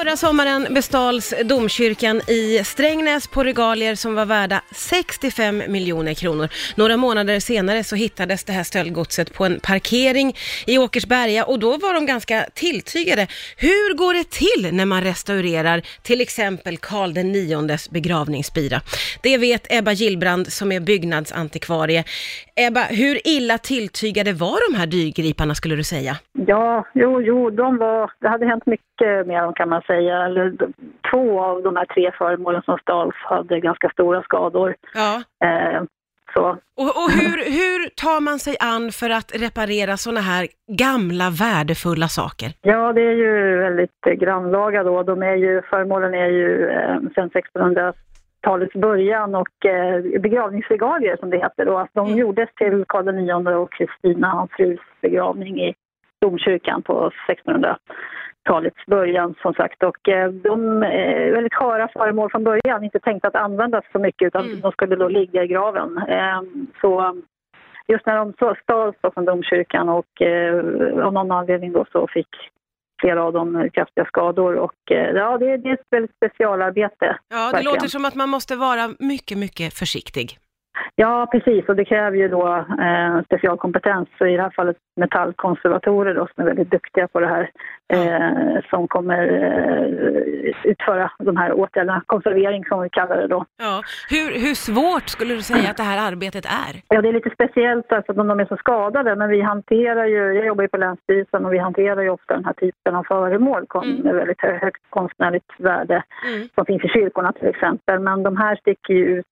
Förra 0.00 0.16
sommaren 0.16 0.74
bestals 0.74 1.34
domkyrkan 1.44 2.16
i 2.16 2.64
Strängnäs 2.64 3.28
på 3.28 3.44
regalier 3.44 3.94
som 3.94 4.14
var 4.14 4.26
värda 4.26 4.60
65 4.74 5.62
miljoner 5.68 6.14
kronor. 6.14 6.48
Några 6.76 6.96
månader 6.96 7.40
senare 7.40 7.84
så 7.84 7.96
hittades 7.96 8.44
det 8.44 8.52
här 8.52 8.62
stöldgodset 8.62 9.34
på 9.34 9.44
en 9.44 9.60
parkering 9.60 10.36
i 10.66 10.78
Åkersberga 10.78 11.44
och 11.44 11.58
då 11.58 11.70
var 11.70 11.94
de 11.94 12.06
ganska 12.06 12.46
tilltygade. 12.54 13.26
Hur 13.56 13.94
går 13.94 14.14
det 14.14 14.30
till 14.30 14.76
när 14.76 14.86
man 14.86 15.02
restaurerar 15.02 15.82
till 16.02 16.20
exempel 16.20 16.76
Karl 16.76 17.14
den 17.14 17.32
niondes 17.32 17.90
begravningsbira? 17.90 18.80
Det 19.22 19.38
vet 19.38 19.66
Ebba 19.72 19.92
Gillbrand 19.92 20.52
som 20.52 20.72
är 20.72 20.80
byggnadsantikvarie. 20.80 22.04
Ebba, 22.56 22.80
hur 22.80 23.28
illa 23.28 23.58
tilltygade 23.58 24.32
var 24.32 24.72
de 24.72 24.78
här 24.78 24.86
dyrgriparna 24.86 25.54
skulle 25.54 25.76
du 25.76 25.84
säga? 25.84 26.16
Ja, 26.32 26.86
jo, 26.94 27.20
jo, 27.22 27.50
de 27.50 27.78
var, 27.78 28.12
det 28.20 28.28
hade 28.28 28.46
hänt 28.46 28.66
mycket 28.66 29.26
med 29.26 29.42
dem 29.42 29.52
kan 29.54 29.68
man 29.68 29.82
säga. 29.82 29.89
Eller, 29.96 30.52
två 31.10 31.40
av 31.40 31.62
de 31.62 31.76
här 31.76 31.84
tre 31.84 32.10
föremålen 32.18 32.62
som 32.62 32.78
stals 32.78 33.14
hade 33.16 33.60
ganska 33.60 33.88
stora 33.90 34.22
skador. 34.22 34.74
Ja. 34.94 35.22
Eh, 35.46 35.82
så. 36.34 36.42
Och, 36.76 36.86
och 37.02 37.10
hur, 37.10 37.36
hur 37.58 37.88
tar 37.88 38.20
man 38.20 38.38
sig 38.38 38.56
an 38.60 38.90
för 38.92 39.10
att 39.10 39.32
reparera 39.34 39.96
sådana 39.96 40.20
här 40.20 40.46
gamla 40.68 41.30
värdefulla 41.30 42.08
saker? 42.08 42.48
Ja, 42.62 42.92
det 42.92 43.00
är 43.02 43.12
ju 43.14 43.56
väldigt 43.58 44.06
eh, 44.06 44.12
grannlaga 44.12 44.82
då. 44.84 45.02
De 45.02 45.22
är 45.22 45.34
ju, 45.36 45.62
föremålen 45.62 46.14
är 46.14 46.26
ju 46.26 46.68
eh, 46.70 46.96
sedan 47.14 47.30
1600-talets 47.30 48.72
början 48.74 49.34
och 49.34 49.66
eh, 49.66 50.20
begravningsregalier 50.20 51.16
som 51.16 51.30
det 51.30 51.38
heter 51.38 51.64
då. 51.64 51.78
Att 51.78 51.90
de 51.92 52.06
Mm. 52.06 52.18
gjordes 52.18 52.48
till 52.54 52.84
Karl 52.88 53.08
IX 53.08 53.56
och 53.56 53.72
Kristina, 53.72 54.28
hans 54.28 54.50
frus 54.56 54.80
begravning 55.02 55.60
i 55.60 55.74
domkyrkan 56.20 56.82
på 56.82 57.10
1600-talets 58.50 58.86
början 58.86 59.34
som 59.42 59.54
sagt. 59.54 59.82
Och 59.82 60.08
eh, 60.08 60.30
de 60.30 60.82
är 60.82 61.32
väldigt 61.32 61.54
sköra 61.54 61.88
föremål 61.88 62.30
från 62.30 62.44
början, 62.44 62.84
inte 62.84 63.00
tänkta 63.00 63.28
att 63.28 63.34
användas 63.34 63.84
så 63.92 63.98
mycket 63.98 64.26
utan 64.26 64.44
Mm. 64.44 64.60
de 64.60 64.72
skulle 64.72 64.96
då 64.96 65.08
ligga 65.08 65.44
i 65.44 65.46
graven. 65.46 65.98
Eh, 66.08 66.42
så 66.80 67.20
just 67.88 68.06
när 68.06 68.16
de 68.16 68.32
stals 68.62 68.96
från 69.14 69.24
domkyrkan 69.24 69.88
och 69.88 70.22
eh, 70.22 70.54
av 71.06 71.12
någon 71.12 71.32
anledning 71.32 71.72
då 71.72 71.84
så 71.92 72.06
fick 72.06 72.28
flera 73.00 73.24
av 73.24 73.32
dem 73.32 73.56
eh, 73.56 73.70
kraftiga 73.70 74.04
skador 74.04 74.54
och 74.54 74.90
eh, 74.90 75.10
ja, 75.16 75.38
det, 75.38 75.56
det 75.56 75.68
är 75.68 75.74
ett 75.74 75.86
väldigt 75.90 76.16
specialarbete. 76.16 77.18
Ja, 77.28 77.36
det 77.36 77.52
Verkligen. 77.52 77.64
låter 77.64 77.88
som 77.88 78.04
att 78.04 78.14
man 78.14 78.28
måste 78.28 78.56
vara 78.56 78.88
mycket, 78.98 79.38
mycket 79.38 79.74
försiktig. 79.74 80.38
Ja, 81.02 81.26
precis. 81.32 81.68
Och 81.68 81.76
det 81.76 81.84
kräver 81.84 82.16
ju 82.16 82.28
då 82.28 82.56
eh, 82.56 83.22
specialkompetens. 83.24 84.08
Så 84.18 84.26
I 84.26 84.36
det 84.36 84.42
här 84.42 84.50
fallet 84.50 84.76
metallkonservatorer 84.96 86.14
då, 86.14 86.28
som 86.34 86.42
är 86.42 86.46
väldigt 86.48 86.70
duktiga 86.70 87.08
på 87.08 87.20
det 87.20 87.26
här. 87.26 87.50
Eh, 87.92 88.60
som 88.70 88.88
kommer 88.88 89.22
eh, 89.22 90.52
utföra 90.64 91.10
de 91.18 91.36
här 91.36 91.52
åtgärderna. 91.52 92.02
Konservering 92.06 92.64
som 92.64 92.82
vi 92.82 92.88
kallar 92.90 93.16
det 93.16 93.26
då. 93.26 93.44
Ja. 93.58 93.82
Hur, 94.10 94.26
hur 94.46 94.54
svårt 94.54 95.08
skulle 95.08 95.34
du 95.34 95.42
säga 95.42 95.70
att 95.70 95.76
det 95.76 95.82
här 95.82 96.12
arbetet 96.12 96.44
är? 96.44 96.72
Ja, 96.88 97.02
det 97.02 97.08
är 97.08 97.12
lite 97.12 97.30
speciellt 97.30 97.92
alltså, 97.92 98.12
att 98.12 98.16
de 98.28 98.40
är 98.40 98.44
så 98.44 98.56
skadade. 98.56 99.16
Men 99.16 99.30
vi 99.30 99.40
hanterar 99.40 100.04
ju, 100.04 100.32
jag 100.34 100.46
jobbar 100.46 100.62
ju 100.62 100.68
på 100.68 100.76
Länsstyrelsen 100.76 101.44
och 101.46 101.52
vi 101.52 101.58
hanterar 101.58 102.02
ju 102.02 102.10
ofta 102.10 102.34
den 102.34 102.44
här 102.44 102.52
typen 102.52 102.94
av 102.96 103.04
föremål 103.04 103.66
Mm. 103.74 103.96
med 103.96 104.14
väldigt 104.14 104.40
hö- 104.40 104.58
högt 104.62 104.82
konstnärligt 104.90 105.50
värde. 105.58 106.02
Mm. 106.28 106.48
som 106.54 106.64
finns 106.66 106.84
i 106.84 106.88
kyrkorna 106.88 107.32
till 107.32 107.48
exempel. 107.48 107.98
Men 108.00 108.22
de 108.22 108.36
här 108.36 108.56
sticker 108.56 108.94
ju 108.94 109.04
ut. 109.18 109.26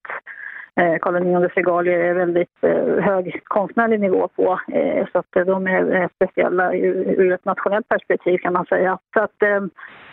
Eh, 0.79 0.97
Karl 1.01 1.15
IX 1.15 1.53
regalier 1.55 1.99
är 1.99 2.13
väldigt 2.13 2.63
eh, 2.63 3.03
hög 3.03 3.41
konstnärlig 3.43 3.99
nivå 3.99 4.27
på. 4.27 4.59
Eh, 4.73 5.07
så 5.11 5.19
att 5.19 5.35
eh, 5.35 5.45
de 5.45 5.67
är 5.67 5.95
eh, 5.95 6.07
speciella 6.15 6.73
ur, 6.73 7.21
ur 7.21 7.33
ett 7.33 7.45
nationellt 7.45 7.87
perspektiv 7.87 8.37
kan 8.37 8.53
man 8.53 8.65
säga. 8.65 8.99
Så 9.13 9.19
att, 9.23 9.43
eh, 9.43 9.63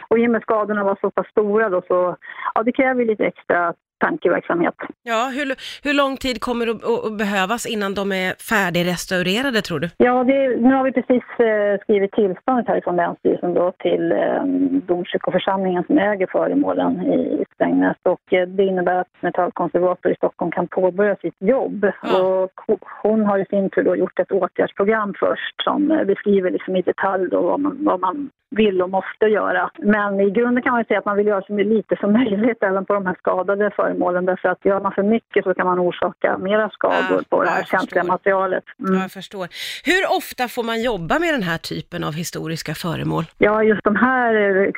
och 0.09 0.19
i 0.19 0.27
och 0.27 0.31
med 0.31 0.43
skadorna 0.43 0.85
var 0.85 0.99
så 1.01 1.11
pass 1.11 1.27
stora 1.27 1.69
då 1.69 1.83
så 1.89 2.17
ja, 2.55 2.63
det 2.63 2.73
kräver 2.73 3.05
lite 3.05 3.25
extra 3.25 3.75
tankeverksamhet. 3.99 4.75
Ja, 5.03 5.31
hur, 5.35 5.47
hur 5.87 5.95
lång 5.95 6.17
tid 6.17 6.41
kommer 6.41 6.67
att, 6.67 6.85
att- 6.85 7.19
behövas 7.19 7.67
innan 7.67 7.95
de 7.95 8.13
är 8.13 8.31
färdigrestaurerade 8.51 9.61
tror 9.63 9.79
du? 9.81 9.89
Ja, 9.97 10.25
det, 10.25 10.57
nu 10.61 10.75
har 10.75 10.85
vi 10.85 10.93
precis 10.93 11.25
eh, 11.39 11.81
skrivit 11.83 12.13
tillståndet 12.13 12.69
härifrån 12.69 12.97
Länsstyrelsen 12.97 13.55
då 13.55 13.73
till 13.79 14.13
eh, 14.13 14.43
domkyrkoförsamlingen 14.91 15.85
som 15.87 15.99
äger 15.99 16.27
föremålen 16.27 16.93
i 17.07 17.45
Strängnäs 17.55 17.97
och 18.03 18.33
eh, 18.33 18.49
det 18.49 18.65
innebär 18.65 18.95
att 19.01 19.07
metallkonservator 19.21 20.13
i 20.13 20.15
Stockholm 20.15 20.51
kan 20.51 20.69
påbörja 20.69 21.17
sitt 21.17 21.37
jobb. 21.39 21.87
Ja. 22.03 22.23
Och 22.23 22.51
ho- 22.67 22.79
hon 23.03 23.25
har 23.25 23.39
i 23.39 23.45
sin 23.45 23.71
tur 23.71 23.83
då 23.83 23.97
gjort 23.97 24.19
ett 24.19 24.33
åtgärdsprogram 24.33 25.15
först 25.21 25.63
som 25.65 25.91
eh, 25.91 26.05
beskriver 26.05 26.51
liksom 26.51 26.77
i 26.77 26.83
detalj 26.83 27.29
då 27.31 27.41
vad, 27.43 27.61
man, 27.61 27.77
vad 27.81 28.01
man 28.01 28.31
vill 28.51 28.83
och 28.83 28.91
måste 28.91 29.27
göra. 29.27 29.71
Men 29.79 30.21
i 30.21 30.31
grunden 30.31 30.63
kan 30.63 30.73
man 30.73 30.85
säga 30.85 30.99
att 30.99 31.05
man 31.05 31.17
vill 31.17 31.27
göra 31.27 31.43
så 31.43 31.53
lite 31.57 31.97
som 31.97 32.13
möjligt 32.13 32.63
även 32.63 32.85
på 32.85 32.95
de 32.95 33.07
här 33.07 33.15
skadade 33.19 33.71
föremålen 33.87 34.25
därför 34.25 34.49
att 34.49 34.65
gör 34.65 34.81
man 34.81 34.93
för 34.93 35.03
mycket 35.03 35.45
så 35.45 35.55
kan 35.55 35.67
man 35.67 35.79
orsaka 35.79 36.39
mera 36.39 36.71
skador 36.71 37.21
Ah, 37.21 37.25
på 37.31 37.43
det 37.43 37.49
ja, 37.49 37.53
här 37.53 37.65
känsliga 37.65 38.05
materialet. 38.05 38.65
Mm. 38.81 38.95
Ja, 38.95 39.01
jag 39.03 39.11
förstår. 39.13 39.47
Hur 39.85 40.17
ofta 40.19 40.49
får 40.49 40.63
man 40.63 40.83
jobba 40.83 41.19
med 41.19 41.35
den 41.35 41.43
här 41.43 41.59
typen 41.59 42.05
av 42.05 42.13
historiska 42.13 42.75
föremål? 42.75 43.25
Ja, 43.39 43.63
just 43.63 43.85
de 43.85 43.97
här 43.97 44.35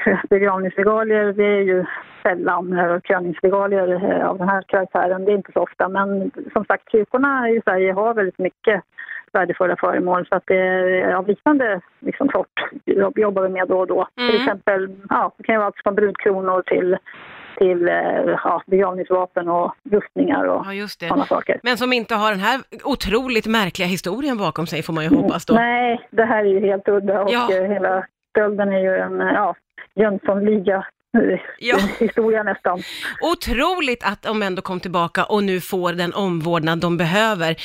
eh, 0.07 0.19
begravningsregalier, 0.31 1.33
det 1.33 1.45
är 1.45 1.63
ju 1.63 1.85
sällan 2.23 2.79
eh, 2.79 3.01
kröningsregalier 3.01 3.89
eh, 4.21 4.29
av 4.29 4.39
den 4.39 4.49
här 4.49 4.63
karaktären. 4.69 5.25
Det 5.25 5.33
är 5.33 5.37
inte 5.37 5.53
så 5.53 5.61
ofta. 5.61 5.89
Men 5.89 6.31
som 6.53 6.65
sagt, 6.65 6.91
kyrkorna 6.93 7.49
i 7.51 7.61
Sverige 7.65 7.93
har 7.93 8.15
väldigt 8.15 8.39
mycket 8.39 8.83
värdefulla 9.33 9.77
föremål 9.77 10.27
så 10.29 10.35
att 10.35 10.43
det 10.47 10.57
är 10.57 11.13
av 11.15 11.29
liknande 11.29 11.81
liksom, 12.01 12.29
sort 12.29 12.57
jobb- 12.85 13.19
jobbar 13.19 13.43
vi 13.43 13.49
med 13.49 13.69
då 13.69 13.79
och 13.79 13.87
då. 13.87 14.09
Mm. 14.17 14.31
Till 14.31 14.41
exempel, 14.41 14.97
ja, 15.09 15.33
det 15.37 15.45
kan 15.45 15.55
ju 15.55 15.59
vara 15.59 15.67
allt 15.67 15.83
från 15.83 15.95
brudkronor 15.95 16.63
till, 16.63 16.97
till 17.59 17.89
eh, 17.89 17.95
ja, 18.45 18.63
begravningsvapen 18.67 19.49
och 19.49 19.75
rustningar 19.91 20.45
och 20.45 20.63
Ja, 20.67 20.73
just 20.75 21.01
det. 21.01 21.09
sådana 21.09 21.27
saker. 21.27 21.61
Men 21.63 21.77
som 21.79 21.93
inte 21.93 22.15
har 22.15 22.31
den 22.31 22.41
här 22.41 22.61
otroligt 22.85 23.47
märkliga 23.47 23.89
historien 23.89 24.39
bakom 24.39 24.67
sig 24.67 24.83
får 24.83 24.93
man 24.93 25.05
ju 25.05 25.11
hoppas 25.17 25.47
då. 25.47 25.55
Nej, 25.55 26.09
det 26.11 26.25
här 26.25 26.45
är 26.45 26.49
ju 26.49 26.61
helt 26.67 26.89
udda 26.89 27.21
och 27.23 27.31
Ja. 27.33 27.49
eh, 27.53 27.63
hela 27.73 28.07
stölden 28.31 28.69
är 28.73 28.79
ju 28.81 28.97
en 28.97 29.21
eh, 29.21 29.27
ja, 29.35 29.55
Jönssonliga 29.95 30.85
Ja. 31.59 31.77
historia 31.99 32.43
nästan. 32.43 32.79
Otroligt 33.33 34.05
att 34.05 34.23
de 34.23 34.43
ändå 34.43 34.63
kom 34.63 34.81
tillbaka 34.81 35.25
och 35.25 35.45
nu 35.45 35.61
får 35.61 35.93
den 35.93 36.15
omvårdnad 36.15 36.79
de 36.81 36.97
behöver. 36.97 37.57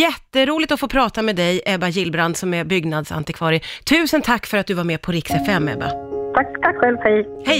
Jätteroligt 0.00 0.72
att 0.72 0.80
få 0.80 0.88
prata 0.88 1.22
med 1.22 1.36
dig, 1.36 1.62
Ebba 1.66 1.88
Gillbrand, 1.88 2.36
som 2.36 2.54
är 2.54 2.64
byggnadsantikvarie. 2.64 3.60
Tusen 3.90 4.22
tack 4.22 4.46
för 4.46 4.58
att 4.58 4.66
du 4.66 4.74
var 4.74 4.84
med 4.84 5.02
på 5.02 5.12
Rix 5.12 5.30
FM, 5.30 5.68
Ebba. 5.68 5.90
Tack, 6.34 6.62
tack 6.62 6.76
själv, 6.76 6.96
hej. 7.02 7.26
Hej! 7.46 7.58